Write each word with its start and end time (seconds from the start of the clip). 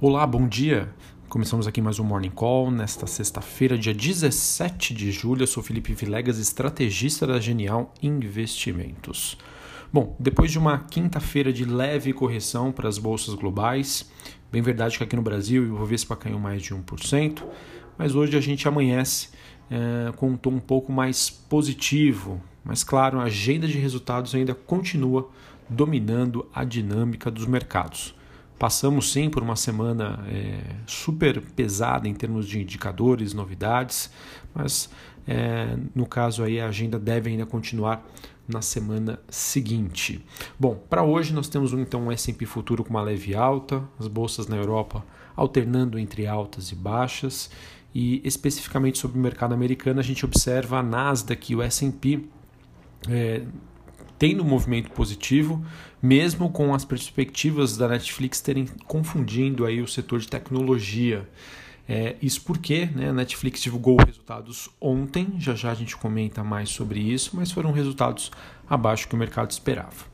Olá, 0.00 0.26
bom 0.26 0.48
dia. 0.48 0.92
Começamos 1.28 1.68
aqui 1.68 1.80
mais 1.80 2.00
um 2.00 2.04
Morning 2.04 2.28
Call 2.28 2.68
nesta 2.68 3.06
sexta-feira, 3.06 3.78
dia 3.78 3.94
17 3.94 4.92
de 4.92 5.12
julho. 5.12 5.44
Eu 5.44 5.46
sou 5.46 5.62
Felipe 5.62 5.94
Vilegas, 5.94 6.36
estrategista 6.36 7.24
da 7.28 7.38
Genial 7.38 7.94
Investimentos. 8.02 9.38
Bom, 9.92 10.16
depois 10.18 10.50
de 10.50 10.58
uma 10.58 10.78
quinta-feira 10.78 11.52
de 11.52 11.64
leve 11.64 12.12
correção 12.12 12.72
para 12.72 12.88
as 12.88 12.98
bolsas 12.98 13.34
globais, 13.34 14.10
bem 14.50 14.60
verdade 14.60 14.98
que 14.98 15.04
aqui 15.04 15.14
no 15.14 15.22
Brasil 15.22 15.62
o 15.62 15.66
Ibovespa 15.66 16.16
caiu 16.16 16.40
mais 16.40 16.60
de 16.60 16.74
1%, 16.74 17.44
mas 17.96 18.16
hoje 18.16 18.36
a 18.36 18.40
gente 18.40 18.66
amanhece 18.66 19.28
é, 19.70 20.10
com 20.16 20.30
um 20.30 20.36
tom 20.36 20.50
um 20.50 20.60
pouco 20.60 20.90
mais 20.90 21.30
positivo, 21.30 22.42
mas 22.64 22.82
claro, 22.82 23.20
a 23.20 23.24
agenda 23.24 23.68
de 23.68 23.78
resultados 23.78 24.34
ainda 24.34 24.56
continua 24.56 25.30
dominando 25.70 26.44
a 26.52 26.64
dinâmica 26.64 27.30
dos 27.30 27.46
mercados. 27.46 28.12
Passamos 28.64 29.12
sim 29.12 29.28
por 29.28 29.42
uma 29.42 29.56
semana 29.56 30.24
é, 30.26 30.58
super 30.86 31.38
pesada 31.38 32.08
em 32.08 32.14
termos 32.14 32.48
de 32.48 32.62
indicadores, 32.62 33.34
novidades, 33.34 34.10
mas 34.54 34.88
é, 35.28 35.76
no 35.94 36.06
caso 36.06 36.42
aí 36.42 36.58
a 36.58 36.68
agenda 36.68 36.98
deve 36.98 37.28
ainda 37.28 37.44
continuar 37.44 38.02
na 38.48 38.62
semana 38.62 39.20
seguinte. 39.28 40.24
Bom, 40.58 40.82
para 40.88 41.02
hoje 41.02 41.34
nós 41.34 41.46
temos 41.46 41.74
então 41.74 42.06
um 42.06 42.10
S&P 42.10 42.46
futuro 42.46 42.82
com 42.82 42.88
uma 42.88 43.02
leve 43.02 43.34
alta, 43.34 43.84
as 44.00 44.08
bolsas 44.08 44.48
na 44.48 44.56
Europa 44.56 45.04
alternando 45.36 45.98
entre 45.98 46.26
altas 46.26 46.72
e 46.72 46.74
baixas, 46.74 47.50
e 47.94 48.22
especificamente 48.24 48.96
sobre 48.96 49.18
o 49.18 49.20
mercado 49.20 49.52
americano 49.52 50.00
a 50.00 50.02
gente 50.02 50.24
observa 50.24 50.78
a 50.78 50.82
Nasdaq 50.82 51.52
e 51.52 51.56
o 51.56 51.60
S&P 51.60 52.24
é, 53.10 53.42
tendo 54.24 54.42
um 54.42 54.46
movimento 54.46 54.90
positivo, 54.90 55.62
mesmo 56.00 56.48
com 56.48 56.72
as 56.72 56.82
perspectivas 56.82 57.76
da 57.76 57.86
Netflix 57.86 58.40
terem 58.40 58.64
confundindo 58.86 59.66
aí 59.66 59.82
o 59.82 59.86
setor 59.86 60.18
de 60.18 60.28
tecnologia. 60.28 61.28
É, 61.86 62.16
isso 62.22 62.40
porque 62.40 62.86
né, 62.86 63.10
a 63.10 63.12
Netflix 63.12 63.60
divulgou 63.60 63.98
resultados 64.02 64.70
ontem, 64.80 65.34
já 65.38 65.54
já 65.54 65.72
a 65.72 65.74
gente 65.74 65.94
comenta 65.94 66.42
mais 66.42 66.70
sobre 66.70 67.00
isso, 67.00 67.32
mas 67.34 67.52
foram 67.52 67.70
resultados 67.70 68.30
abaixo 68.66 69.06
que 69.08 69.14
o 69.14 69.18
mercado 69.18 69.50
esperava. 69.50 70.06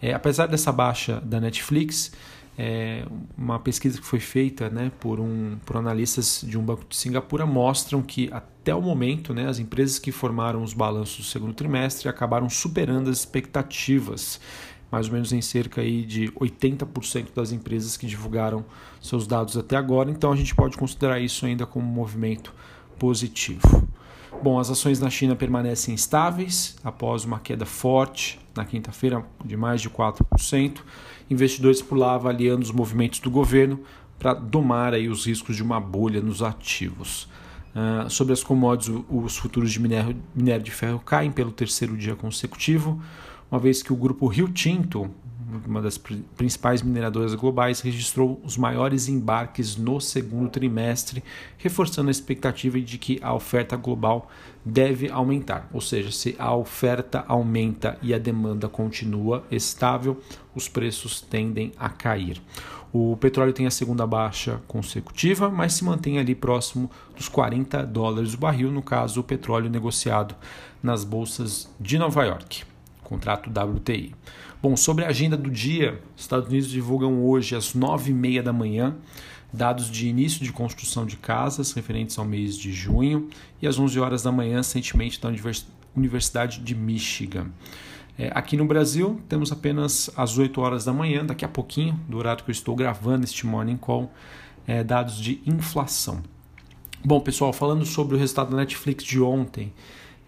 É, 0.00 0.14
apesar 0.14 0.46
dessa 0.46 0.70
baixa 0.70 1.20
da 1.20 1.40
Netflix, 1.40 2.12
é, 2.58 3.04
uma 3.36 3.58
pesquisa 3.58 4.00
que 4.00 4.06
foi 4.06 4.18
feita 4.18 4.70
né, 4.70 4.90
por, 4.98 5.20
um, 5.20 5.58
por 5.64 5.76
analistas 5.76 6.42
de 6.46 6.56
um 6.58 6.62
banco 6.62 6.84
de 6.88 6.96
Singapura 6.96 7.44
mostram 7.44 8.00
que 8.02 8.30
até 8.32 8.74
o 8.74 8.80
momento 8.80 9.34
né, 9.34 9.46
as 9.46 9.58
empresas 9.58 9.98
que 9.98 10.10
formaram 10.10 10.62
os 10.62 10.72
balanços 10.72 11.18
do 11.18 11.24
segundo 11.24 11.52
trimestre 11.52 12.08
acabaram 12.08 12.48
superando 12.48 13.10
as 13.10 13.18
expectativas, 13.18 14.40
mais 14.90 15.06
ou 15.06 15.12
menos 15.12 15.32
em 15.32 15.42
cerca 15.42 15.82
aí 15.82 16.04
de 16.04 16.28
80% 16.32 17.28
das 17.34 17.52
empresas 17.52 17.96
que 17.96 18.06
divulgaram 18.06 18.64
seus 19.02 19.26
dados 19.26 19.56
até 19.56 19.76
agora, 19.76 20.10
então 20.10 20.32
a 20.32 20.36
gente 20.36 20.54
pode 20.54 20.78
considerar 20.78 21.20
isso 21.20 21.44
ainda 21.44 21.66
como 21.66 21.86
um 21.86 21.92
movimento 21.92 22.54
positivo. 22.98 23.86
Bom, 24.42 24.58
as 24.58 24.70
ações 24.70 25.00
na 25.00 25.10
China 25.10 25.34
permanecem 25.34 25.94
estáveis 25.94 26.76
após 26.84 27.24
uma 27.24 27.38
queda 27.38 27.66
forte 27.66 28.38
na 28.54 28.64
quinta-feira 28.64 29.24
de 29.44 29.56
mais 29.56 29.80
de 29.80 29.90
4%. 29.90 30.78
Investidores 31.28 31.82
por 31.82 31.96
lá 31.98 32.14
avaliando 32.14 32.62
os 32.62 32.70
movimentos 32.70 33.20
do 33.20 33.30
governo 33.30 33.80
para 34.18 34.34
domar 34.34 34.94
aí 34.94 35.08
os 35.08 35.26
riscos 35.26 35.56
de 35.56 35.62
uma 35.62 35.80
bolha 35.80 36.20
nos 36.20 36.42
ativos. 36.42 37.28
Uh, 37.74 38.08
sobre 38.08 38.32
as 38.32 38.42
commodities, 38.42 39.04
os 39.10 39.36
futuros 39.36 39.70
de 39.70 39.80
minério, 39.80 40.16
minério 40.34 40.62
de 40.64 40.70
ferro 40.70 40.98
caem 41.00 41.30
pelo 41.30 41.52
terceiro 41.52 41.94
dia 41.96 42.16
consecutivo, 42.16 43.00
uma 43.50 43.60
vez 43.60 43.82
que 43.82 43.92
o 43.92 43.96
grupo 43.96 44.26
Rio 44.26 44.48
Tinto, 44.48 45.10
uma 45.66 45.80
das 45.80 45.98
principais 45.98 46.82
mineradoras 46.82 47.34
globais, 47.34 47.80
registrou 47.80 48.40
os 48.44 48.56
maiores 48.56 49.08
embarques 49.08 49.76
no 49.76 50.00
segundo 50.00 50.50
trimestre, 50.50 51.22
reforçando 51.58 52.08
a 52.08 52.10
expectativa 52.10 52.80
de 52.80 52.98
que 52.98 53.18
a 53.22 53.34
oferta 53.34 53.76
global 53.76 54.30
deve 54.64 55.08
aumentar. 55.10 55.68
Ou 55.72 55.80
seja, 55.80 56.10
se 56.10 56.34
a 56.38 56.54
oferta 56.54 57.24
aumenta 57.28 57.98
e 58.02 58.12
a 58.12 58.18
demanda 58.18 58.68
continua 58.68 59.44
estável, 59.50 60.20
os 60.54 60.68
preços 60.68 61.20
tendem 61.20 61.72
a 61.78 61.88
cair. 61.88 62.42
O 62.92 63.16
petróleo 63.16 63.52
tem 63.52 63.66
a 63.66 63.70
segunda 63.70 64.06
baixa 64.06 64.60
consecutiva, 64.66 65.50
mas 65.50 65.74
se 65.74 65.84
mantém 65.84 66.18
ali 66.18 66.34
próximo 66.34 66.90
dos 67.14 67.28
40 67.28 67.84
dólares 67.84 68.34
o 68.34 68.38
barril, 68.38 68.70
no 68.70 68.82
caso, 68.82 69.20
o 69.20 69.24
petróleo 69.24 69.68
negociado 69.68 70.34
nas 70.82 71.04
bolsas 71.04 71.68
de 71.78 71.98
Nova 71.98 72.24
York, 72.24 72.64
contrato 73.06 73.48
WTI. 73.50 74.14
Bom, 74.62 74.76
sobre 74.76 75.04
a 75.04 75.08
agenda 75.08 75.36
do 75.36 75.50
dia, 75.50 76.00
os 76.16 76.22
Estados 76.22 76.48
Unidos 76.48 76.68
divulgam 76.68 77.24
hoje 77.24 77.54
às 77.54 77.74
9h30 77.74 78.42
da 78.42 78.52
manhã 78.52 78.96
dados 79.52 79.90
de 79.90 80.08
início 80.08 80.44
de 80.44 80.52
construção 80.52 81.06
de 81.06 81.16
casas 81.16 81.72
referentes 81.72 82.18
ao 82.18 82.24
mês 82.24 82.56
de 82.56 82.72
junho 82.72 83.28
e 83.60 83.66
às 83.66 83.78
11 83.78 83.98
horas 83.98 84.22
da 84.22 84.30
manhã, 84.30 84.56
recentemente, 84.56 85.20
da 85.20 85.30
Universidade 85.94 86.60
de 86.60 86.74
Michigan. 86.74 87.46
É, 88.18 88.30
aqui 88.34 88.56
no 88.56 88.66
Brasil, 88.66 89.20
temos 89.28 89.52
apenas 89.52 90.10
às 90.16 90.36
8 90.38 90.60
horas 90.60 90.84
da 90.84 90.92
manhã, 90.92 91.24
daqui 91.24 91.44
a 91.44 91.48
pouquinho, 91.48 91.98
do 92.08 92.18
horário 92.18 92.44
que 92.44 92.50
eu 92.50 92.52
estou 92.52 92.74
gravando 92.74 93.24
este 93.24 93.46
Morning 93.46 93.76
Call, 93.76 94.12
é, 94.66 94.82
dados 94.82 95.18
de 95.18 95.40
inflação. 95.46 96.22
Bom, 97.04 97.20
pessoal, 97.20 97.52
falando 97.52 97.84
sobre 97.84 98.16
o 98.16 98.18
resultado 98.18 98.50
da 98.50 98.56
Netflix 98.56 99.04
de 99.04 99.20
ontem, 99.20 99.72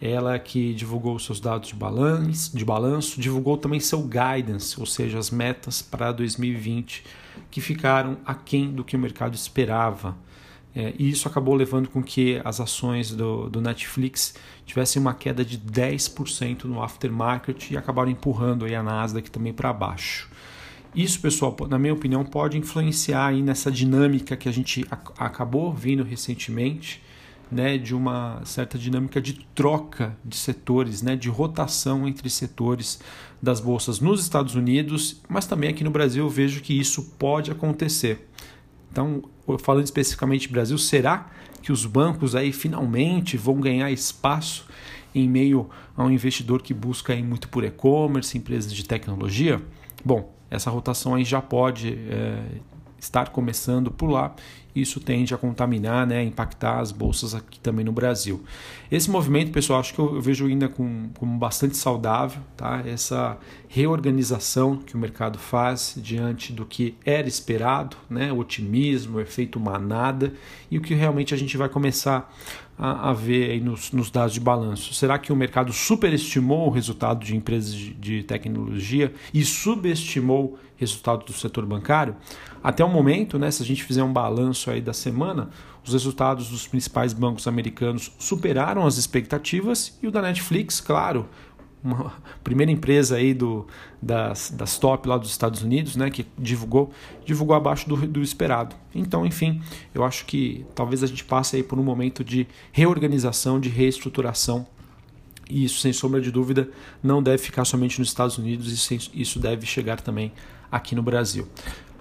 ela 0.01 0.39
que 0.39 0.73
divulgou 0.75 1.19
seus 1.19 1.41
dados 1.41 1.69
de 1.69 1.75
balanço, 1.75 2.57
de 2.57 2.65
balanço, 2.65 3.21
divulgou 3.21 3.57
também 3.57 3.81
seu 3.81 4.01
guidance, 4.03 4.79
ou 4.79 4.87
seja, 4.87 5.19
as 5.19 5.31
metas 5.31 5.83
para 5.83 6.13
2020, 6.13 7.05
que 7.51 7.61
ficaram 7.61 8.17
aquém 8.25 8.71
do 8.71 8.85
que 8.85 8.95
o 8.97 8.99
mercado 8.99 9.35
esperava. 9.35 10.17
É, 10.75 10.95
e 10.99 11.11
isso 11.11 11.27
acabou 11.27 11.55
levando 11.55 11.89
com 11.89 12.03
que 12.03 12.41
as 12.45 12.61
ações 12.61 13.11
do, 13.11 13.49
do 13.49 13.61
Netflix 13.61 14.35
tivessem 14.65 15.01
uma 15.01 15.15
queda 15.15 15.45
de 15.45 15.59
10% 15.59 16.65
no 16.65 16.83
aftermarket 16.83 17.71
e 17.71 17.77
acabaram 17.77 18.11
empurrando 18.11 18.65
aí 18.65 18.75
a 18.75 18.83
Nasdaq 18.83 19.31
também 19.31 19.53
para 19.53 19.73
baixo. 19.73 20.31
Isso, 20.95 21.21
pessoal, 21.21 21.57
na 21.69 21.79
minha 21.79 21.93
opinião, 21.93 22.25
pode 22.25 22.57
influenciar 22.57 23.27
aí 23.27 23.43
nessa 23.43 23.71
dinâmica 23.71 24.37
que 24.37 24.49
a 24.49 24.53
gente 24.53 24.87
acabou 25.19 25.73
vendo 25.73 26.03
recentemente, 26.03 27.03
né, 27.51 27.79
de 27.79 27.95
uma 27.95 28.41
certa 28.45 28.79
dinâmica 28.79 29.21
de 29.21 29.35
troca 29.55 30.17
de 30.25 30.37
setores, 30.37 31.03
né, 31.03 31.17
de 31.17 31.29
rotação 31.29 32.07
entre 32.07 32.29
setores 32.29 33.01
das 33.41 33.61
bolsas 33.61 34.01
nos 34.01 34.21
Estados 34.21 34.55
Unidos, 34.55 35.23
mas 35.29 35.47
também 35.47 35.71
aqui 35.71 35.83
no 35.83 35.91
Brasil 35.91 36.25
eu 36.25 36.31
vejo 36.31 36.61
que 36.61 36.79
isso 36.79 37.15
pode 37.19 37.51
acontecer. 37.51 38.29
Então, 38.91 39.23
falando 39.61 39.85
especificamente 39.85 40.49
Brasil, 40.49 40.77
será 40.77 41.31
que 41.63 41.73
os 41.73 41.87
bancos 41.87 42.35
aí 42.35 42.53
finalmente 42.53 43.37
vão 43.37 43.61
ganhar 43.61 43.91
espaço 43.91 44.67
em 45.15 45.29
meio 45.29 45.69
a 45.97 46.05
um 46.05 46.11
investidor 46.11 46.63
que 46.63 46.75
busca 46.75 47.13
aí 47.13 47.23
muito 47.23 47.49
por 47.49 47.65
e-commerce, 47.65 48.37
empresas 48.37 48.73
de 48.73 48.85
tecnologia? 48.85 49.63
Bom, 50.05 50.33
essa 50.51 50.71
rotação 50.71 51.15
aí 51.15 51.25
já 51.25 51.41
pode 51.41 51.93
é, 51.93 52.43
estar 52.99 53.31
começando 53.31 53.91
por 53.91 54.09
lá. 54.09 54.35
Isso 54.75 55.01
tende 55.01 55.35
a 55.35 55.39
contaminar, 55.39 56.07
né, 56.07 56.23
impactar 56.23 56.81
as 56.81 56.93
bolsas 56.93 57.35
aqui 57.35 57.59
também 57.59 57.85
no 57.85 57.93
Brasil. 57.93 58.45
Esse 58.91 59.11
movimento, 59.11 59.51
pessoal, 59.51 59.81
acho 59.81 59.93
que 59.93 59.99
eu, 59.99 60.15
eu 60.15 60.21
vejo 60.21 60.47
ainda 60.47 60.69
como, 60.69 61.39
bastante 61.39 61.77
saudável, 61.77 62.41
tá? 62.57 62.83
Essa 62.87 63.37
reorganização 63.69 64.77
que 64.77 64.95
o 64.95 64.99
mercado 64.99 65.39
faz 65.39 65.95
diante 65.97 66.53
do 66.53 66.65
que 66.65 66.95
era 67.05 67.27
esperado, 67.27 67.97
né? 68.09 68.33
O 68.33 68.39
otimismo, 68.39 69.19
o 69.19 69.21
efeito 69.21 69.59
manada 69.59 70.33
e 70.71 70.79
o 70.79 70.81
que 70.81 70.95
realmente 70.95 71.35
a 71.35 71.37
gente 71.37 71.57
vai 71.57 71.69
começar 71.69 72.33
a, 72.79 73.11
a 73.11 73.13
ver 73.13 73.51
aí 73.51 73.61
nos, 73.61 73.91
nos, 73.91 74.11
dados 74.11 74.33
de 74.33 74.41
balanço. 74.41 74.95
Será 74.95 75.19
que 75.19 75.33
o 75.33 75.37
mercado 75.37 75.73
superestimou 75.73 76.69
o 76.69 76.71
resultado 76.71 77.25
de 77.25 77.37
empresas 77.37 77.75
de, 77.75 77.93
de 77.93 78.23
tecnologia 78.23 79.13
e 79.35 79.45
subestimou 79.45 80.55
o 80.55 80.59
resultado 80.77 81.25
do 81.25 81.33
setor 81.33 81.67
bancário? 81.67 82.15
Até 82.63 82.85
o 82.85 82.89
momento, 82.89 83.39
né, 83.39 83.51
se 83.51 83.63
a 83.63 83.67
gente 83.67 83.85
fizer 83.85 84.03
um 84.03 84.13
balanço 84.13 84.58
aí 84.67 84.81
da 84.81 84.93
semana, 84.93 85.51
os 85.85 85.93
resultados 85.93 86.49
dos 86.49 86.67
principais 86.67 87.13
bancos 87.13 87.47
americanos 87.47 88.13
superaram 88.19 88.87
as 88.87 88.97
expectativas 88.97 89.97
e 90.03 90.07
o 90.07 90.11
da 90.11 90.23
Netflix, 90.23 90.81
claro, 90.81 91.29
uma 91.83 92.13
primeira 92.43 92.73
empresa 92.73 93.17
aí 93.17 93.33
do, 93.33 93.67
das, 94.01 94.51
das 94.51 94.79
top 94.79 95.09
lá 95.09 95.17
dos 95.17 95.31
Estados 95.31 95.63
Unidos, 95.63 95.97
né, 95.97 96.11
que 96.11 96.27
divulgou, 96.39 96.93
divulgou 97.25 97.57
abaixo 97.57 97.89
do, 97.89 97.97
do 98.07 98.23
esperado. 98.23 98.75
Então, 98.95 99.25
enfim, 99.25 99.63
eu 99.95 100.05
acho 100.05 100.25
que 100.27 100.65
talvez 100.75 101.03
a 101.03 101.07
gente 101.07 101.25
passe 101.25 101.57
aí 101.57 101.63
por 101.63 101.79
um 101.79 101.83
momento 101.83 102.25
de 102.25 102.47
reorganização, 102.73 103.61
de 103.61 103.69
reestruturação 103.69 104.67
e 105.49 105.65
isso, 105.65 105.81
sem 105.81 105.93
sombra 105.93 106.21
de 106.21 106.31
dúvida, 106.31 106.69
não 107.03 107.23
deve 107.23 107.39
ficar 107.39 107.65
somente 107.65 107.99
nos 107.99 108.09
Estados 108.09 108.37
Unidos, 108.37 108.91
isso 109.15 109.39
deve 109.39 109.65
chegar 109.67 110.01
também 110.01 110.33
aqui 110.71 110.95
no 110.95 111.03
Brasil. 111.03 111.49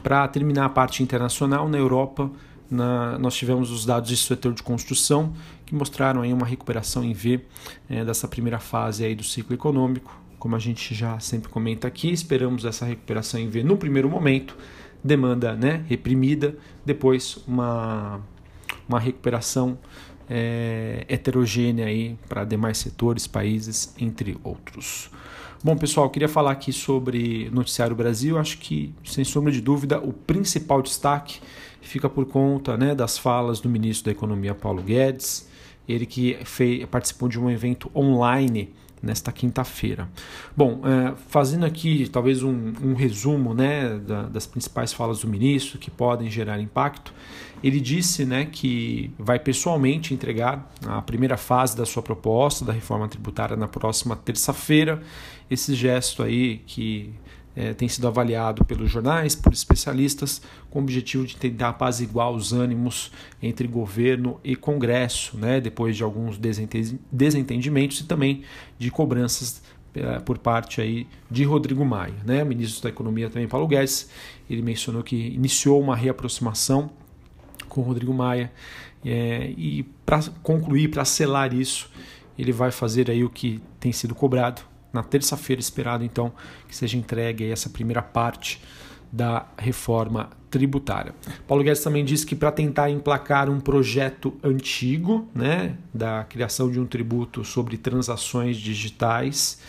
Para 0.08 0.26
terminar 0.30 0.64
a 0.64 0.70
parte 0.70 1.04
internacional, 1.04 1.68
na 1.68 1.78
Europa, 1.78 2.32
na, 2.72 3.20
nós 3.20 3.36
tivemos 3.36 3.72
os 3.72 3.86
dados 3.86 4.10
de 4.10 4.16
setor 4.16 4.54
de 4.54 4.64
construção 4.64 5.34
que 5.66 5.76
mostraram 5.76 6.22
aí 6.22 6.32
uma 6.32 6.46
recuperação 6.46 7.04
em 7.04 7.12
V 7.12 7.42
é, 7.90 8.06
dessa 8.06 8.26
primeira 8.26 8.58
fase 8.58 9.04
aí 9.04 9.14
do 9.14 9.24
ciclo 9.26 9.54
econômico. 9.54 10.18
Como 10.40 10.56
a 10.56 10.60
gente 10.60 10.96
já 10.96 11.20
sempre 11.20 11.50
comenta 11.50 11.90
aqui, 11.90 12.10
esperamos 12.10 12.64
essa 12.64 12.86
recuperação 12.86 13.38
em 13.38 13.50
V 13.50 13.64
no 13.64 13.76
primeiro 13.76 14.10
momento, 14.10 14.56
demanda 15.04 15.58
né, 15.58 15.84
reprimida, 15.90 16.56
depois 16.86 17.40
uma, 17.46 18.22
uma 18.88 19.02
recuperação 19.02 19.78
é, 20.30 21.06
heterogênea 21.10 22.16
para 22.30 22.46
demais 22.46 22.78
setores, 22.78 23.28
países, 23.28 23.94
entre 24.00 24.38
outros. 24.42 25.12
Bom, 25.64 25.76
pessoal, 25.76 26.08
queria 26.12 26.30
falar 26.30 26.52
aqui 26.52 26.72
sobre 26.72 27.50
Noticiário 27.52 27.96
Brasil. 27.96 28.38
Acho 28.38 28.60
que, 28.60 28.94
sem 29.04 29.24
sombra 29.24 29.52
de 29.52 29.60
dúvida, 29.60 30.00
o 30.00 30.14
principal 30.14 30.84
destaque 30.84 31.40
fica 31.82 32.08
por 32.08 32.28
conta 32.28 32.78
né, 32.78 32.94
das 32.94 33.18
falas 33.18 33.60
do 33.60 33.68
ministro 33.68 34.06
da 34.06 34.12
Economia, 34.12 34.54
Paulo 34.54 34.84
Guedes, 34.84 35.50
ele 35.90 36.06
que 36.06 36.38
fez, 36.44 36.86
participou 36.86 37.28
de 37.28 37.40
um 37.40 37.50
evento 37.50 37.90
online 37.96 38.72
nesta 39.02 39.32
quinta-feira. 39.32 40.10
Bom, 40.56 40.82
é, 40.84 41.14
fazendo 41.30 41.66
aqui 41.66 42.10
talvez 42.10 42.44
um, 42.44 42.74
um 42.84 42.94
resumo 42.94 43.54
né, 43.54 43.98
da, 44.00 44.24
das 44.24 44.46
principais 44.46 44.94
falas 44.94 45.20
do 45.20 45.28
ministro 45.28 45.78
que 45.78 45.92
podem 45.92 46.30
gerar 46.30 46.60
impacto, 46.60 47.14
ele 47.64 47.80
disse 47.80 48.26
né, 48.26 48.46
que 48.46 49.12
vai 49.18 49.40
pessoalmente 49.40 50.14
entregar 50.14 50.72
a 50.86 51.02
primeira 51.02 51.38
fase 51.38 51.76
da 51.76 51.86
sua 51.86 52.04
proposta 52.04 52.64
da 52.64 52.74
reforma 52.74 53.08
tributária 53.08 53.56
na 53.56 53.68
próxima 53.68 54.16
terça-feira. 54.16 55.02
Esse 55.50 55.74
gesto 55.74 56.22
aí 56.22 56.58
que 56.68 57.14
é, 57.58 57.74
tem 57.74 57.90
sido 57.90 58.08
avaliado 58.08 58.64
pelos 58.64 58.92
jornais, 58.92 59.34
por 59.36 59.52
especialistas, 59.52 60.40
com 60.70 60.78
o 60.78 60.84
objetivo 60.84 61.26
de 61.26 61.36
tentar 61.36 61.70
apaziguar 61.70 62.30
os 62.30 62.54
ânimos 62.54 63.12
entre 63.42 63.68
governo 63.68 64.40
e 64.44 64.56
Congresso, 64.56 65.36
né, 65.36 65.60
depois 65.60 65.98
de 65.98 66.04
alguns 66.04 66.38
desentendimentos 67.12 68.00
e 68.00 68.04
também 68.04 68.44
de 68.78 68.92
cobranças 68.92 69.64
é, 69.96 70.20
por 70.20 70.38
parte 70.38 70.80
aí 70.80 71.08
de 71.32 71.44
Rodrigo 71.44 71.84
Maia. 71.84 72.14
Né? 72.24 72.44
Ministro 72.44 72.84
da 72.84 72.90
Economia 72.90 73.28
também, 73.28 73.48
Paulo 73.48 73.68
Guedes, 73.68 74.08
ele 74.48 74.62
mencionou 74.62 75.02
que 75.02 75.16
iniciou 75.16 75.82
uma 75.82 75.96
reaproximação 75.96 76.92
com 77.68 77.82
Rodrigo 77.82 78.14
Maia 78.14 78.52
é, 79.04 79.52
e 79.58 79.82
para 80.06 80.22
concluir, 80.44 80.90
para 80.90 81.04
selar 81.04 81.52
isso, 81.54 81.90
ele 82.38 82.52
vai 82.52 82.70
fazer 82.70 83.10
aí 83.10 83.24
o 83.24 83.32
que 83.32 83.60
tem 83.80 83.92
sido 83.92 84.14
cobrado, 84.14 84.62
na 84.98 85.04
terça-feira 85.04 85.60
esperado 85.60 86.04
então 86.04 86.34
que 86.68 86.76
seja 86.76 86.98
entregue 86.98 87.50
essa 87.52 87.70
primeira 87.70 88.02
parte 88.02 88.60
da 89.12 89.46
reforma 89.58 90.30
tributária. 90.50 91.14
Paulo 91.48 91.64
Guedes 91.64 91.84
também 91.84 92.04
disse 92.04 92.26
que 92.26 92.36
para 92.36 92.52
tentar 92.52 92.90
emplacar 92.90 93.50
um 93.50 93.60
projeto 93.60 94.34
antigo, 94.44 95.28
né, 95.34 95.76
da 95.94 96.24
criação 96.24 96.70
de 96.72 96.80
um 96.80 96.86
tributo 96.86 97.44
sobre 97.46 97.78
transações 97.78 98.58
digitais, 98.58 99.62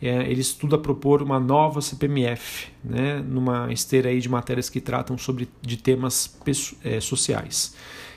é, 0.00 0.28
ele 0.28 0.40
estuda 0.40 0.76
propor 0.76 1.22
uma 1.22 1.38
nova 1.38 1.80
CPMF, 1.80 2.68
né, 2.82 3.22
numa 3.26 3.72
esteira 3.72 4.08
aí 4.08 4.20
de 4.20 4.28
matérias 4.28 4.68
que 4.68 4.80
tratam 4.80 5.16
sobre 5.16 5.48
de 5.60 5.76
temas 5.76 6.36
é, 6.84 7.00
sociais. 7.00 7.74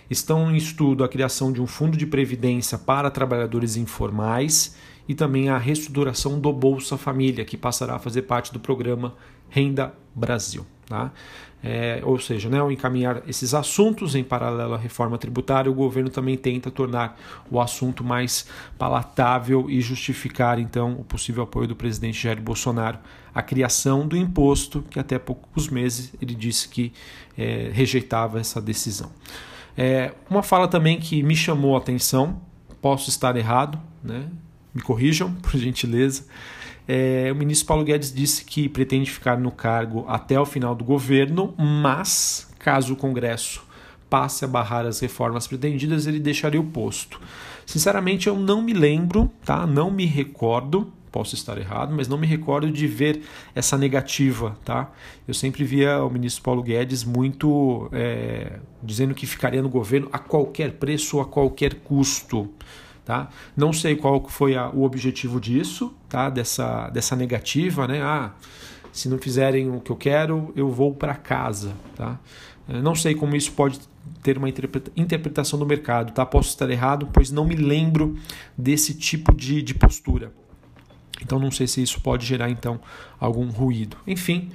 Estão 0.10 0.52
em 0.52 0.58
estudo 0.58 1.04
a 1.04 1.10
criação 1.10 1.52
de 1.52 1.62
um 1.62 1.68
fundo 1.68 1.96
de 1.96 2.06
previdência 2.06 2.78
para 2.78 3.10
trabalhadores 3.12 3.76
informais 3.76 4.76
e 5.08 5.16
também 5.16 5.50
a 5.50 5.58
reestruturação 5.58 6.40
do 6.40 6.52
Bolsa 6.52 6.98
Família, 6.98 7.46
que 7.46 7.58
passará 7.58 7.96
a 7.96 8.00
fazer 8.00 8.24
parte 8.24 8.52
do 8.52 8.60
programa 8.60 9.14
Renda 9.50 9.94
Brasil. 10.14 10.66
Tá? 10.88 11.12
É, 11.64 12.00
ou 12.04 12.20
seja, 12.20 12.48
né, 12.48 12.60
ao 12.60 12.72
encaminhar 12.72 13.24
esses 13.28 13.56
assuntos 13.56 14.14
em 14.14 14.24
paralelo 14.24 14.76
à 14.76 14.78
reforma 14.78 15.18
tributária, 15.18 15.72
o 15.72 15.74
governo 15.74 16.12
também 16.12 16.38
tenta 16.38 16.70
tornar 16.70 17.20
o 17.50 17.60
assunto 17.60 18.04
mais 18.04 18.48
palatável 18.78 19.68
e 19.68 19.82
justificar 19.82 20.60
então 20.60 20.94
o 20.94 21.04
possível 21.04 21.44
apoio 21.44 21.68
do 21.68 21.76
presidente 21.76 22.22
Jair 22.22 22.40
Bolsonaro 22.40 23.00
à 23.34 23.42
criação 23.42 24.08
do 24.08 24.16
imposto, 24.16 24.84
que 24.92 25.00
até 25.00 25.18
poucos 25.18 25.68
meses 25.68 26.14
ele 26.22 26.36
disse 26.36 26.70
que 26.70 26.94
é, 27.36 27.72
rejeitava 27.74 28.40
essa 28.40 28.62
decisão. 28.62 29.12
É, 29.76 30.14
uma 30.30 30.44
fala 30.44 30.68
também 30.68 31.00
que 31.00 31.24
me 31.24 31.36
chamou 31.36 31.76
a 31.76 31.80
atenção, 31.80 32.40
posso 32.80 33.10
estar 33.10 33.36
errado, 33.36 33.82
né? 34.04 34.30
Me 34.76 34.82
corrijam, 34.82 35.34
por 35.42 35.58
gentileza. 35.58 36.26
É, 36.88 37.32
o 37.32 37.36
ministro 37.36 37.68
Paulo 37.68 37.84
Guedes 37.84 38.14
disse 38.14 38.46
que 38.46 38.70
pretende 38.70 39.10
ficar 39.10 39.40
no 39.40 39.50
cargo 39.50 40.06
até 40.08 40.40
o 40.40 40.46
final 40.46 40.76
do 40.76 40.84
governo, 40.84 41.56
mas 41.58 42.48
caso 42.60 42.94
o 42.94 42.96
Congresso 42.96 43.64
passe 44.10 44.46
a 44.46 44.48
barrar 44.48 44.86
as 44.86 45.00
reformas 45.00 45.48
pretendidas, 45.48 46.06
ele 46.06 46.20
deixaria 46.20 46.62
o 46.62 46.64
posto. 46.64 47.20
Sinceramente, 47.66 48.28
eu 48.28 48.38
não 48.38 48.62
me 48.62 48.74
lembro, 48.74 49.32
tá? 49.44 49.66
Não 49.66 49.90
me 49.90 50.06
recordo, 50.06 50.94
posso 51.12 51.34
estar 51.34 51.58
errado, 51.58 51.94
mas 51.96 52.08
não 52.08 52.18
me 52.18 52.28
recordo 52.28 52.72
de 52.72 52.86
ver 52.86 53.22
essa 53.56 53.78
negativa, 53.78 54.58
tá? 54.64 54.92
Eu 55.28 55.34
sempre 55.34 55.64
via 55.64 56.04
o 56.04 56.10
ministro 56.10 56.44
Paulo 56.44 56.62
Guedes 56.62 57.04
muito 57.04 57.90
é, 57.92 58.60
dizendo 58.84 59.16
que 59.16 59.26
ficaria 59.26 59.62
no 59.62 59.70
governo 59.70 60.08
a 60.12 60.20
qualquer 60.20 60.74
preço 60.74 61.18
ou 61.18 61.24
a 61.24 61.26
qualquer 61.26 61.76
custo. 61.76 62.50
Tá? 63.06 63.30
Não 63.56 63.72
sei 63.72 63.96
qual 63.96 64.28
foi 64.28 64.56
a, 64.56 64.70
o 64.70 64.84
objetivo 64.84 65.40
disso, 65.40 65.94
tá? 66.10 66.28
dessa, 66.28 66.90
dessa 66.90 67.16
negativa, 67.16 67.88
né? 67.88 68.02
Ah, 68.02 68.32
se 68.92 69.08
não 69.08 69.20
fizerem 69.20 69.70
o 69.70 69.80
que 69.80 69.92
eu 69.92 69.96
quero, 69.96 70.52
eu 70.56 70.70
vou 70.72 70.94
para 70.94 71.14
casa. 71.14 71.74
Tá? 71.96 72.20
Não 72.68 72.96
sei 72.96 73.14
como 73.14 73.36
isso 73.36 73.52
pode 73.52 73.80
ter 74.24 74.38
uma 74.38 74.50
interpretação 74.50 75.60
do 75.60 75.66
mercado, 75.66 76.14
tá? 76.14 76.26
Posso 76.26 76.50
estar 76.50 76.70
errado, 76.70 77.08
pois 77.14 77.30
não 77.30 77.46
me 77.46 77.56
lembro 77.56 78.18
desse 78.58 78.94
tipo 78.96 79.36
de, 79.36 79.62
de 79.62 79.76
postura. 79.76 80.32
Então 81.22 81.40
não 81.40 81.52
sei 81.52 81.68
se 81.68 81.82
isso 81.82 82.02
pode 82.02 82.26
gerar 82.26 82.50
então 82.50 82.80
algum 83.20 83.50
ruído. 83.50 83.98
Enfim, 84.08 84.50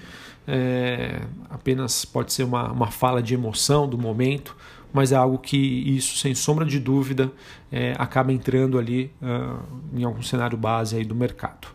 é, 0.46 1.20
apenas 1.48 2.04
pode 2.04 2.32
ser 2.32 2.42
uma, 2.42 2.72
uma 2.72 2.90
fala 2.90 3.22
de 3.22 3.34
emoção 3.34 3.88
do 3.88 3.96
momento, 3.96 4.56
mas 4.92 5.12
é 5.12 5.16
algo 5.16 5.38
que 5.38 5.56
isso, 5.56 6.16
sem 6.18 6.34
sombra 6.34 6.64
de 6.64 6.78
dúvida, 6.78 7.30
é, 7.70 7.94
acaba 7.98 8.32
entrando 8.32 8.78
ali 8.78 9.12
uh, 9.22 9.62
em 9.96 10.04
algum 10.04 10.22
cenário 10.22 10.56
base 10.56 10.96
aí 10.96 11.04
do 11.04 11.14
mercado. 11.14 11.68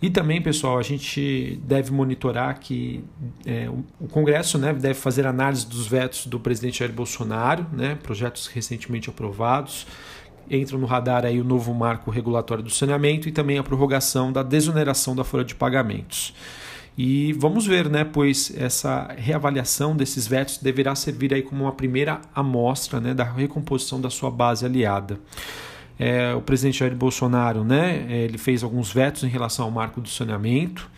E 0.00 0.10
também, 0.10 0.42
pessoal, 0.42 0.78
a 0.78 0.82
gente 0.82 1.58
deve 1.64 1.90
monitorar 1.90 2.58
que 2.60 3.02
é, 3.46 3.68
o 3.98 4.06
Congresso 4.08 4.58
né, 4.58 4.74
deve 4.74 4.94
fazer 4.94 5.26
análise 5.26 5.66
dos 5.66 5.86
vetos 5.86 6.26
do 6.26 6.38
presidente 6.38 6.80
Jair 6.80 6.92
Bolsonaro, 6.92 7.66
né, 7.72 7.96
projetos 8.02 8.46
recentemente 8.46 9.08
aprovados. 9.08 9.86
Entra 10.50 10.76
no 10.76 10.86
radar 10.86 11.24
aí 11.24 11.40
o 11.40 11.44
novo 11.44 11.72
marco 11.72 12.10
regulatório 12.10 12.62
do 12.62 12.70
saneamento 12.70 13.28
e 13.28 13.32
também 13.32 13.58
a 13.58 13.62
prorrogação 13.62 14.30
da 14.30 14.42
desoneração 14.42 15.16
da 15.16 15.24
folha 15.24 15.44
de 15.44 15.54
pagamentos. 15.54 16.34
E 16.96 17.34
vamos 17.34 17.66
ver, 17.66 17.90
né, 17.90 18.04
pois 18.04 18.50
essa 18.56 19.14
reavaliação 19.18 19.94
desses 19.94 20.26
vetos 20.26 20.56
deverá 20.56 20.94
servir 20.94 21.34
aí 21.34 21.42
como 21.42 21.64
uma 21.64 21.72
primeira 21.72 22.22
amostra 22.34 23.00
né, 23.00 23.12
da 23.12 23.24
recomposição 23.24 24.00
da 24.00 24.08
sua 24.08 24.30
base 24.30 24.64
aliada. 24.64 25.20
É, 25.98 26.34
o 26.34 26.40
presidente 26.40 26.78
Jair 26.78 26.94
Bolsonaro, 26.94 27.64
né, 27.64 28.06
ele 28.08 28.38
fez 28.38 28.62
alguns 28.62 28.90
vetos 28.90 29.24
em 29.24 29.28
relação 29.28 29.66
ao 29.66 29.70
marco 29.70 30.00
do 30.00 30.08
saneamento, 30.08 30.90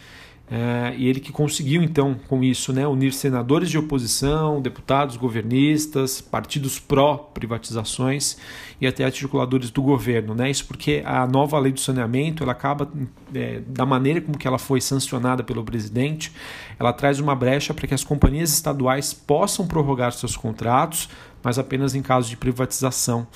é, 0.51 0.95
e 0.97 1.07
ele 1.07 1.21
que 1.21 1.31
conseguiu, 1.31 1.83
então, 1.83 2.15
com 2.27 2.43
isso, 2.43 2.73
né, 2.73 2.87
unir 2.87 3.13
senadores 3.13 3.69
de 3.71 3.77
oposição, 3.77 4.63
deputados 4.63 5.17
governistas, 5.17 6.23
partidos 6.23 6.79
pró-privatizações 6.79 8.39
e 8.81 8.87
até 8.87 9.05
articuladores 9.05 9.71
do 9.71 9.83
governo. 9.83 10.35
Né? 10.35 10.51
Isso 10.51 10.65
porque 10.67 11.03
a 11.05 11.27
nova 11.27 11.59
lei 11.59 11.71
do 11.71 11.81
saneamento, 11.81 12.43
ela 12.43 12.53
acaba, 12.53 12.91
é, 13.35 13.61
da 13.67 13.85
maneira 13.85 14.23
como 14.23 14.39
que 14.39 14.49
ela 14.49 14.59
foi 14.59 14.81
sancionada 14.81 15.45
pelo 15.45 15.63
presidente, 15.63 16.33
ela 16.79 16.95
traz 16.95 17.21
uma 17.21 17.35
brecha 17.35 17.75
para 17.75 17.87
que 17.87 17.95
as 17.95 18.03
companhias 18.03 18.51
estaduais 18.51 19.13
possam 19.13 19.67
prorrogar 19.67 20.13
seus 20.13 20.35
contratos, 20.35 21.11
mas 21.43 21.59
apenas 21.59 21.95
em 21.95 22.01
caso 22.01 22.29
de 22.29 22.37
privatização. 22.39 23.27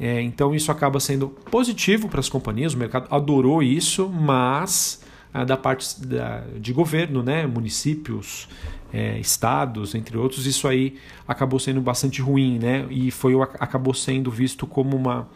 É, 0.00 0.22
então 0.22 0.54
isso 0.54 0.72
acaba 0.72 1.00
sendo 1.00 1.28
positivo 1.50 2.08
para 2.08 2.20
as 2.20 2.28
companhias, 2.28 2.72
o 2.72 2.78
mercado 2.78 3.06
adorou 3.10 3.62
isso, 3.62 4.08
mas 4.08 5.04
da 5.44 5.56
parte 5.56 6.00
da, 6.04 6.42
de 6.58 6.72
governo, 6.72 7.22
né, 7.22 7.46
municípios, 7.46 8.48
é, 8.92 9.18
estados, 9.18 9.94
entre 9.94 10.16
outros, 10.16 10.46
isso 10.46 10.66
aí 10.68 10.96
acabou 11.26 11.58
sendo 11.58 11.80
bastante 11.80 12.22
ruim, 12.22 12.58
né, 12.58 12.86
e 12.90 13.10
foi 13.10 13.34
acabou 13.58 13.92
sendo 13.92 14.30
visto 14.30 14.66
como 14.66 14.96
uma, 14.96 15.28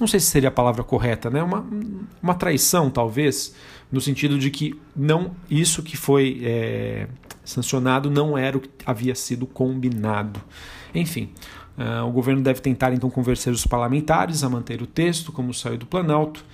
não 0.00 0.06
sei 0.06 0.18
se 0.18 0.26
seria 0.26 0.48
a 0.48 0.52
palavra 0.52 0.82
correta, 0.82 1.30
né, 1.30 1.42
uma, 1.42 1.66
uma 2.22 2.34
traição 2.34 2.90
talvez, 2.90 3.54
no 3.92 4.00
sentido 4.00 4.38
de 4.38 4.50
que 4.50 4.74
não 4.96 5.32
isso 5.48 5.82
que 5.82 5.96
foi 5.96 6.40
é, 6.42 7.06
sancionado 7.44 8.10
não 8.10 8.36
era 8.36 8.56
o 8.56 8.60
que 8.60 8.70
havia 8.84 9.14
sido 9.14 9.46
combinado. 9.46 10.40
Enfim, 10.94 11.30
uh, 11.76 12.06
o 12.06 12.10
governo 12.10 12.42
deve 12.42 12.60
tentar 12.60 12.92
então 12.92 13.10
convencer 13.10 13.52
os 13.52 13.66
parlamentares 13.66 14.42
a 14.42 14.48
manter 14.48 14.80
o 14.82 14.86
texto 14.86 15.30
como 15.30 15.52
saiu 15.52 15.76
do 15.76 15.86
Planalto 15.86 16.44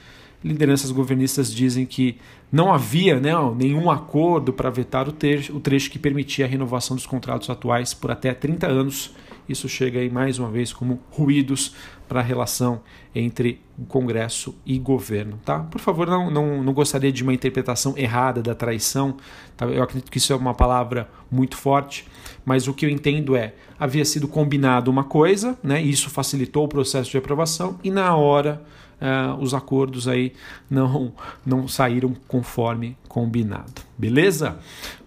lideranças 0.42 0.90
governistas 0.90 1.52
dizem 1.52 1.84
que 1.84 2.18
não 2.50 2.72
havia 2.72 3.20
né, 3.20 3.32
nenhum 3.56 3.90
acordo 3.90 4.52
para 4.52 4.70
vetar 4.70 5.08
o 5.08 5.12
trecho, 5.12 5.54
o 5.56 5.60
trecho 5.60 5.90
que 5.90 5.98
permitia 5.98 6.46
a 6.46 6.48
renovação 6.48 6.96
dos 6.96 7.06
contratos 7.06 7.50
atuais 7.50 7.94
por 7.94 8.10
até 8.10 8.32
30 8.32 8.66
anos 8.66 9.14
Isso 9.48 9.68
chega 9.68 10.00
aí 10.00 10.08
mais 10.08 10.38
uma 10.38 10.50
vez 10.50 10.72
como 10.72 11.00
ruídos 11.10 11.74
para 12.08 12.20
a 12.20 12.22
relação 12.22 12.80
entre 13.14 13.60
o 13.78 13.84
Congresso 13.84 14.54
e 14.66 14.78
governo. 14.78 15.38
Tá? 15.44 15.60
Por 15.60 15.80
favor, 15.80 16.08
não, 16.08 16.30
não, 16.30 16.62
não 16.62 16.72
gostaria 16.72 17.12
de 17.12 17.22
uma 17.22 17.32
interpretação 17.32 17.94
errada 17.96 18.42
da 18.42 18.54
traição. 18.54 19.16
Tá? 19.56 19.66
Eu 19.66 19.82
acredito 19.82 20.10
que 20.10 20.18
isso 20.18 20.32
é 20.32 20.36
uma 20.36 20.54
palavra 20.54 21.08
muito 21.30 21.56
forte, 21.56 22.06
mas 22.44 22.66
o 22.66 22.74
que 22.74 22.84
eu 22.84 22.90
entendo 22.90 23.36
é 23.36 23.54
havia 23.78 24.04
sido 24.04 24.26
combinado 24.26 24.90
uma 24.90 25.04
coisa, 25.04 25.56
né? 25.62 25.82
E 25.82 25.90
isso 25.90 26.10
facilitou 26.10 26.64
o 26.64 26.68
processo 26.68 27.10
de 27.10 27.16
aprovação 27.16 27.78
e 27.82 27.90
na 27.90 28.14
hora 28.16 28.62
uh, 29.00 29.40
os 29.40 29.54
acordos 29.54 30.06
aí 30.06 30.32
não 30.68 31.12
não 31.44 31.66
saíram 31.66 32.14
conforme 32.28 32.96
combinado, 33.08 33.82
beleza? 33.96 34.58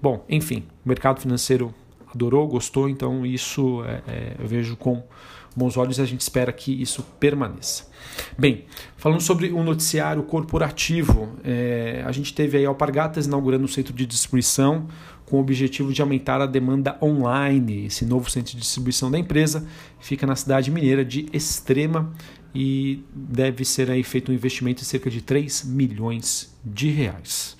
Bom, 0.01 0.25
enfim, 0.27 0.63
o 0.85 0.89
mercado 0.89 1.21
financeiro 1.21 1.73
adorou, 2.13 2.47
gostou, 2.47 2.89
então 2.89 3.25
isso 3.25 3.83
é, 3.85 4.01
é, 4.07 4.35
eu 4.39 4.47
vejo 4.47 4.75
com 4.75 5.03
bons 5.55 5.77
olhos 5.77 5.97
e 5.97 6.01
a 6.01 6.05
gente 6.05 6.21
espera 6.21 6.51
que 6.51 6.81
isso 6.81 7.03
permaneça. 7.19 7.87
Bem, 8.37 8.65
falando 8.97 9.21
sobre 9.21 9.51
o 9.51 9.63
noticiário 9.63 10.23
corporativo, 10.23 11.29
é, 11.43 12.03
a 12.05 12.11
gente 12.11 12.33
teve 12.33 12.57
aí 12.57 12.65
Alpargatas 12.65 13.25
inaugurando 13.25 13.65
um 13.65 13.67
centro 13.67 13.93
de 13.93 14.05
distribuição 14.05 14.87
com 15.25 15.37
o 15.37 15.39
objetivo 15.39 15.93
de 15.93 16.01
aumentar 16.01 16.41
a 16.41 16.45
demanda 16.45 16.97
online. 17.01 17.85
Esse 17.85 18.05
novo 18.05 18.29
centro 18.29 18.53
de 18.53 18.59
distribuição 18.59 19.09
da 19.09 19.17
empresa 19.17 19.65
fica 19.99 20.27
na 20.27 20.35
cidade 20.35 20.69
mineira 20.69 21.05
de 21.05 21.27
Extrema 21.31 22.11
e 22.53 23.03
deve 23.13 23.65
ser 23.65 23.89
aí 23.89 24.03
feito 24.03 24.31
um 24.31 24.35
investimento 24.35 24.81
de 24.81 24.85
cerca 24.85 25.09
de 25.09 25.21
3 25.21 25.63
milhões 25.65 26.55
de 26.63 26.89
reais. 26.89 27.57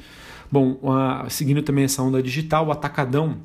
Bom, 0.51 0.79
uh, 0.83 1.29
seguindo 1.29 1.63
também 1.63 1.85
essa 1.85 2.01
onda 2.03 2.21
digital, 2.21 2.67
o 2.67 2.71
Atacadão 2.71 3.37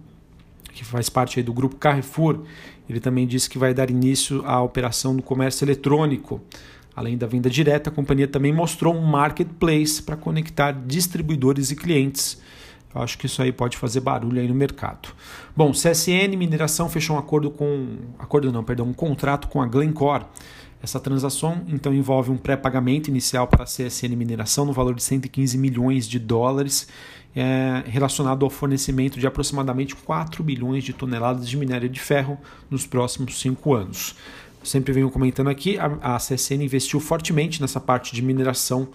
que 0.79 0.85
faz 0.85 1.09
parte 1.09 1.43
do 1.43 1.53
grupo 1.53 1.77
Carrefour, 1.77 2.45
ele 2.89 3.01
também 3.01 3.27
disse 3.27 3.51
que 3.51 3.59
vai 3.59 3.75
dar 3.75 3.91
início 3.91 4.47
à 4.47 4.63
operação 4.63 5.13
no 5.13 5.23
comércio 5.23 5.65
eletrônico. 5.65 6.41
Além 6.95 7.17
da 7.17 7.27
venda 7.27 7.51
direta, 7.51 7.91
a 7.91 7.93
companhia 7.93 8.29
também 8.29 8.53
mostrou 8.53 8.95
um 8.95 9.05
marketplace 9.05 10.01
para 10.03 10.17
conectar 10.17 10.73
distribuidores 10.73 11.71
e 11.71 11.77
clientes. 11.77 12.41
Eu 12.95 13.03
acho 13.03 13.19
que 13.19 13.27
isso 13.27 13.43
aí 13.43 13.53
pode 13.53 13.77
fazer 13.77 14.01
barulho 14.01 14.41
aí 14.41 14.49
no 14.49 14.55
mercado. 14.55 15.09
Bom, 15.57 15.73
CSN 15.73 16.37
Mineração 16.37 16.89
fechou 16.89 17.17
um 17.17 17.19
acordo 17.19 17.51
com, 17.51 17.99
acordo 18.19 18.51
não, 18.51 18.65
perdão, 18.65 18.87
um 18.87 18.95
contrato 18.95 19.49
com 19.49 19.61
a 19.61 19.67
Glencore. 19.67 20.25
Essa 20.83 21.01
transação 21.01 21.63
então 21.69 21.93
envolve 21.93 22.31
um 22.31 22.37
pré-pagamento 22.37 23.09
inicial 23.09 23.49
para 23.49 23.65
a 23.65 23.67
CSN 23.67 24.15
Mineração 24.17 24.65
no 24.65 24.73
valor 24.73 24.95
de 24.95 25.03
115 25.03 25.59
milhões 25.59 26.07
de 26.07 26.19
dólares 26.19 26.87
é, 27.35 27.83
relacionado 27.87 28.45
ao 28.45 28.51
fornecimento 28.51 29.19
de 29.19 29.27
aproximadamente 29.27 29.95
4 29.95 30.43
bilhões 30.43 30.85
de 30.85 30.93
toneladas 30.93 31.49
de 31.49 31.57
minério 31.57 31.89
de 31.89 32.01
ferro 32.01 32.39
nos 32.71 32.87
próximos 32.87 33.41
cinco 33.41 33.75
anos. 33.75 34.15
sempre 34.63 34.93
venho 34.93 35.11
comentando 35.11 35.49
aqui, 35.49 35.79
a, 35.79 36.15
a 36.15 36.17
CSN 36.17 36.63
investiu 36.63 37.01
fortemente 37.01 37.61
nessa 37.61 37.81
parte 37.81 38.15
de 38.15 38.23
mineração. 38.23 38.89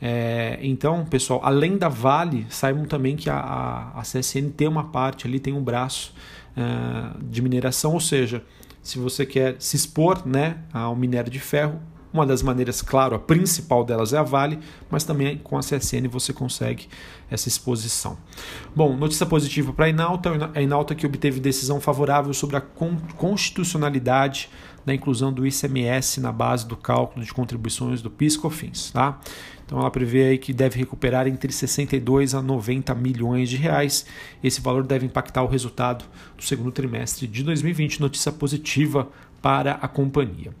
É, 0.00 0.58
então, 0.60 1.04
pessoal, 1.04 1.40
além 1.44 1.78
da 1.78 1.88
Vale, 1.88 2.46
saibam 2.50 2.84
também 2.84 3.14
que 3.14 3.30
a, 3.30 3.36
a, 3.36 4.00
a 4.00 4.02
CSN 4.02 4.50
tem 4.56 4.66
uma 4.66 4.84
parte 4.84 5.28
ali, 5.28 5.38
tem 5.38 5.52
um 5.52 5.62
braço 5.62 6.12
é, 6.56 7.16
de 7.22 7.40
mineração, 7.40 7.92
ou 7.94 8.00
seja, 8.00 8.42
se 8.82 8.98
você 8.98 9.24
quer 9.24 9.56
se 9.58 9.76
expor 9.76 10.26
né, 10.26 10.58
ao 10.72 10.96
minério 10.96 11.30
de 11.30 11.38
ferro, 11.38 11.80
uma 12.12 12.26
das 12.26 12.42
maneiras, 12.42 12.82
claro, 12.82 13.16
a 13.16 13.18
principal 13.18 13.84
delas 13.84 14.12
é 14.12 14.18
a 14.18 14.22
Vale, 14.22 14.58
mas 14.90 15.02
também 15.02 15.38
com 15.38 15.56
a 15.56 15.60
CSN 15.60 16.06
você 16.10 16.32
consegue 16.32 16.88
essa 17.30 17.48
exposição. 17.48 18.18
Bom, 18.76 18.94
notícia 18.94 19.24
positiva 19.24 19.72
para 19.72 19.86
a 19.86 19.88
Inalta, 19.88 20.50
a 20.54 20.60
Inalta 20.60 20.94
que 20.94 21.06
obteve 21.06 21.40
decisão 21.40 21.80
favorável 21.80 22.34
sobre 22.34 22.56
a 22.56 22.60
constitucionalidade 22.60 24.50
da 24.84 24.92
inclusão 24.92 25.32
do 25.32 25.46
ICMS 25.46 26.20
na 26.20 26.32
base 26.32 26.66
do 26.66 26.76
cálculo 26.76 27.24
de 27.24 27.32
contribuições 27.32 28.02
do 28.02 28.10
PIS/COFINS, 28.10 28.90
tá? 28.90 29.18
Então 29.72 29.80
ela 29.80 29.90
prevê 29.90 30.24
aí 30.24 30.36
que 30.36 30.52
deve 30.52 30.78
recuperar 30.78 31.26
entre 31.26 31.50
62 31.50 32.34
a 32.34 32.42
90 32.42 32.94
milhões 32.94 33.48
de 33.48 33.56
reais. 33.56 34.04
Esse 34.44 34.60
valor 34.60 34.82
deve 34.82 35.06
impactar 35.06 35.42
o 35.42 35.46
resultado 35.46 36.04
do 36.36 36.42
segundo 36.42 36.70
trimestre 36.70 37.26
de 37.26 37.42
2020. 37.42 37.98
Notícia 37.98 38.30
positiva 38.30 39.08
para 39.40 39.72
a 39.72 39.88
companhia. 39.88 40.54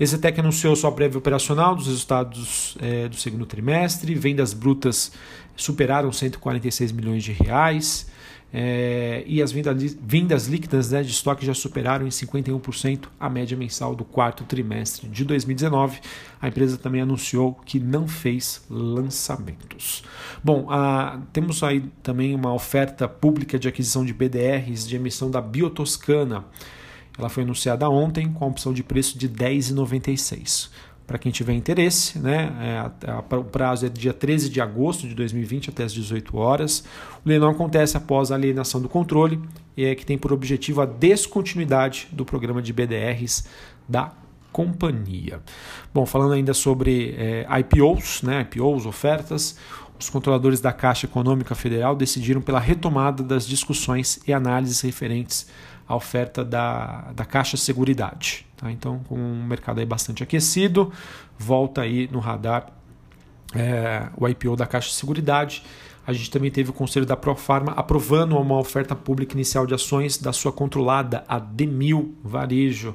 Exetec 0.00 0.40
anunciou 0.40 0.74
sua 0.74 0.90
prévia 0.90 1.16
operacional 1.16 1.76
dos 1.76 1.86
resultados 1.86 2.76
é, 2.80 3.08
do 3.08 3.14
segundo 3.14 3.46
trimestre, 3.46 4.16
vendas 4.16 4.52
brutas 4.52 5.12
superaram 5.54 6.10
146 6.10 6.90
milhões 6.90 7.22
de 7.22 7.30
reais. 7.30 8.08
É, 8.52 9.22
e 9.26 9.42
as 9.42 9.52
vendas, 9.52 10.46
líquidas 10.46 10.90
né, 10.90 11.02
de 11.02 11.10
estoque 11.10 11.44
já 11.44 11.52
superaram 11.52 12.06
em 12.06 12.10
51% 12.10 13.06
a 13.18 13.28
média 13.28 13.56
mensal 13.56 13.94
do 13.94 14.04
quarto 14.04 14.44
trimestre 14.44 15.08
de 15.08 15.24
2019. 15.24 16.00
A 16.40 16.48
empresa 16.48 16.78
também 16.78 17.00
anunciou 17.00 17.54
que 17.66 17.78
não 17.78 18.06
fez 18.06 18.64
lançamentos. 18.70 20.04
Bom, 20.42 20.70
a, 20.70 21.20
temos 21.32 21.62
aí 21.62 21.82
também 22.02 22.34
uma 22.34 22.52
oferta 22.52 23.08
pública 23.08 23.58
de 23.58 23.68
aquisição 23.68 24.04
de 24.04 24.14
BDRs 24.14 24.86
de 24.86 24.96
emissão 24.96 25.30
da 25.30 25.40
Biotoscana. 25.40 26.44
Ela 27.18 27.28
foi 27.28 27.42
anunciada 27.42 27.88
ontem 27.88 28.32
com 28.32 28.44
a 28.44 28.48
opção 28.48 28.72
de 28.72 28.82
preço 28.82 29.18
de 29.18 29.26
R$ 29.26 29.34
10,96. 29.34 30.70
Para 31.06 31.18
quem 31.18 31.30
tiver 31.30 31.52
interesse, 31.52 32.18
né, 32.18 32.90
é, 33.06 33.36
o 33.36 33.44
prazo 33.44 33.86
é 33.86 33.88
dia 33.88 34.12
13 34.12 34.50
de 34.50 34.60
agosto 34.60 35.06
de 35.06 35.14
2020 35.14 35.70
até 35.70 35.84
as 35.84 35.92
18 35.92 36.36
horas. 36.36 36.84
O 37.24 37.28
leilão 37.28 37.50
acontece 37.50 37.96
após 37.96 38.32
a 38.32 38.34
alienação 38.34 38.80
do 38.80 38.88
controle 38.88 39.40
e 39.76 39.84
é 39.84 39.94
que 39.94 40.04
tem 40.04 40.18
por 40.18 40.32
objetivo 40.32 40.80
a 40.80 40.86
descontinuidade 40.86 42.08
do 42.10 42.24
programa 42.24 42.60
de 42.60 42.72
BDRs 42.72 43.46
da 43.88 44.12
companhia. 44.50 45.40
Bom, 45.94 46.04
falando 46.06 46.32
ainda 46.32 46.54
sobre 46.54 47.14
é, 47.16 47.46
IPOs, 47.60 48.22
né, 48.22 48.40
IPOs, 48.40 48.86
ofertas, 48.86 49.56
os 49.98 50.10
controladores 50.10 50.60
da 50.60 50.72
Caixa 50.72 51.06
Econômica 51.06 51.54
Federal 51.54 51.94
decidiram 51.94 52.40
pela 52.40 52.58
retomada 52.58 53.22
das 53.22 53.46
discussões 53.46 54.18
e 54.26 54.32
análises 54.32 54.80
referentes 54.80 55.46
a 55.88 55.94
oferta 55.94 56.44
da, 56.44 57.12
da 57.14 57.24
Caixa 57.24 57.56
Seguridade. 57.56 58.46
Tá? 58.56 58.70
Então, 58.70 59.00
com 59.08 59.14
o 59.14 59.44
mercado 59.44 59.78
aí 59.78 59.86
bastante 59.86 60.22
aquecido, 60.22 60.92
volta 61.38 61.82
aí 61.82 62.08
no 62.10 62.18
radar 62.18 62.66
é, 63.54 64.08
o 64.16 64.28
IPO 64.28 64.56
da 64.56 64.66
Caixa 64.66 64.90
Seguridade. 64.90 65.62
A 66.06 66.12
gente 66.12 66.30
também 66.30 66.50
teve 66.50 66.70
o 66.70 66.72
Conselho 66.72 67.04
da 67.04 67.16
Profarma 67.16 67.72
aprovando 67.72 68.36
uma 68.36 68.58
oferta 68.58 68.94
pública 68.94 69.34
inicial 69.34 69.66
de 69.66 69.74
ações 69.74 70.18
da 70.18 70.32
sua 70.32 70.52
controlada, 70.52 71.24
a 71.26 71.38
Demil 71.38 72.14
Varejo. 72.22 72.94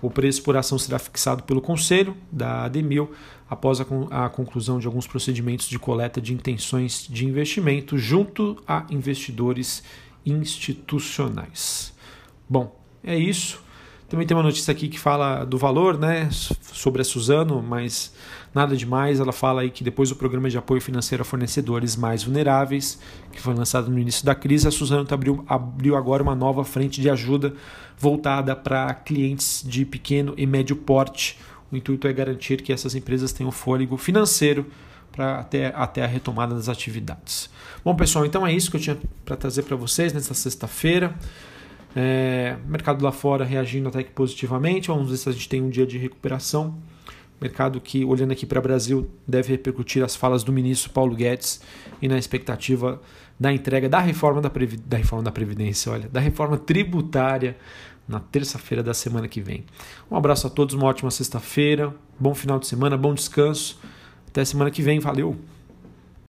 O 0.00 0.10
preço 0.10 0.42
por 0.42 0.56
ação 0.56 0.78
será 0.78 0.98
fixado 0.98 1.42
pelo 1.44 1.60
Conselho 1.60 2.16
da 2.30 2.68
Demil 2.68 3.10
após 3.48 3.80
a, 3.80 4.28
conclusão 4.28 4.78
de 4.78 4.86
alguns 4.86 5.06
procedimentos 5.06 5.68
de 5.68 5.78
coleta 5.78 6.20
de 6.20 6.34
intenções 6.34 7.06
de 7.08 7.24
investimento 7.24 7.96
junto 7.96 8.62
a 8.66 8.84
investidores 8.90 9.82
institucionais. 10.24 11.93
Bom, 12.48 12.78
é 13.02 13.16
isso. 13.16 13.62
Também 14.08 14.26
tem 14.26 14.36
uma 14.36 14.42
notícia 14.42 14.70
aqui 14.70 14.86
que 14.86 15.00
fala 15.00 15.44
do 15.44 15.56
valor, 15.56 15.98
né, 15.98 16.28
sobre 16.30 17.02
a 17.02 17.04
Suzano, 17.04 17.62
mas 17.62 18.14
nada 18.54 18.76
demais. 18.76 19.18
Ela 19.18 19.32
fala 19.32 19.62
aí 19.62 19.70
que 19.70 19.82
depois 19.82 20.10
do 20.10 20.16
programa 20.16 20.48
de 20.48 20.56
apoio 20.58 20.80
financeiro 20.80 21.22
a 21.22 21.24
fornecedores 21.24 21.96
mais 21.96 22.22
vulneráveis, 22.22 23.00
que 23.32 23.40
foi 23.40 23.54
lançado 23.54 23.90
no 23.90 23.98
início 23.98 24.24
da 24.24 24.34
crise, 24.34 24.68
a 24.68 24.70
Suzano 24.70 25.06
abriu, 25.10 25.44
abriu 25.48 25.96
agora 25.96 26.22
uma 26.22 26.34
nova 26.34 26.64
frente 26.64 27.00
de 27.00 27.10
ajuda 27.10 27.54
voltada 27.98 28.54
para 28.54 28.92
clientes 28.94 29.64
de 29.66 29.84
pequeno 29.84 30.34
e 30.36 30.46
médio 30.46 30.76
porte. 30.76 31.38
O 31.72 31.76
intuito 31.76 32.06
é 32.06 32.12
garantir 32.12 32.62
que 32.62 32.72
essas 32.72 32.94
empresas 32.94 33.32
tenham 33.32 33.50
fôlego 33.50 33.96
financeiro 33.96 34.66
para 35.10 35.40
até, 35.40 35.72
até 35.74 36.04
a 36.04 36.06
retomada 36.06 36.54
das 36.54 36.68
atividades. 36.68 37.48
Bom, 37.84 37.96
pessoal, 37.96 38.26
então 38.26 38.46
é 38.46 38.52
isso 38.52 38.70
que 38.70 38.76
eu 38.76 38.80
tinha 38.80 38.98
para 39.24 39.36
trazer 39.36 39.62
para 39.62 39.76
vocês 39.76 40.12
nesta 40.12 40.34
sexta-feira. 40.34 41.14
É, 41.96 42.56
mercado 42.66 43.04
lá 43.04 43.12
fora 43.12 43.44
reagindo 43.44 43.88
até 43.88 44.02
que 44.02 44.10
positivamente. 44.10 44.88
Vamos 44.88 45.10
ver 45.10 45.16
se 45.16 45.28
a 45.28 45.32
gente 45.32 45.48
tem 45.48 45.62
um 45.62 45.68
dia 45.68 45.86
de 45.86 45.98
recuperação. 45.98 46.76
Mercado 47.40 47.80
que, 47.80 48.04
olhando 48.04 48.32
aqui 48.32 48.46
para 48.46 48.58
o 48.58 48.62
Brasil, 48.62 49.10
deve 49.26 49.50
repercutir 49.50 50.02
as 50.02 50.16
falas 50.16 50.42
do 50.42 50.52
ministro 50.52 50.90
Paulo 50.90 51.14
Guedes 51.14 51.60
e 52.00 52.08
na 52.08 52.16
expectativa 52.16 53.00
da 53.38 53.52
entrega 53.52 53.88
da 53.88 53.98
reforma 53.98 54.40
da, 54.40 54.48
Previ... 54.48 54.76
da 54.76 54.96
reforma 54.96 55.24
da 55.24 55.32
Previdência, 55.32 55.90
olha, 55.90 56.08
da 56.08 56.20
reforma 56.20 56.56
tributária 56.56 57.56
na 58.06 58.20
terça-feira 58.20 58.82
da 58.82 58.94
semana 58.94 59.26
que 59.28 59.40
vem. 59.40 59.64
Um 60.10 60.16
abraço 60.16 60.46
a 60.46 60.50
todos, 60.50 60.74
uma 60.74 60.86
ótima 60.86 61.10
sexta-feira, 61.10 61.94
bom 62.18 62.34
final 62.34 62.58
de 62.58 62.66
semana, 62.66 62.96
bom 62.96 63.14
descanso. 63.14 63.78
Até 64.28 64.44
semana 64.44 64.70
que 64.70 64.82
vem, 64.82 64.98
valeu! 64.98 65.36